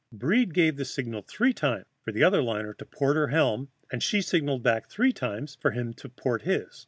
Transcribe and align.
Breed 0.11 0.55
gave 0.55 0.77
the 0.77 0.85
signal 0.85 1.21
three 1.27 1.53
times 1.53 1.85
for 2.01 2.11
the 2.11 2.23
other 2.23 2.41
liner 2.41 2.73
to 2.73 2.85
port 2.85 3.15
her 3.15 3.27
helm, 3.27 3.69
and 3.91 4.01
she 4.01 4.19
signaled 4.23 4.63
back 4.63 4.89
three 4.89 5.13
times 5.13 5.53
for 5.61 5.69
him 5.69 5.93
to 5.93 6.09
port 6.09 6.41
his. 6.41 6.79